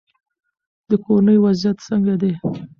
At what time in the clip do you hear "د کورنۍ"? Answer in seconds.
0.89-1.37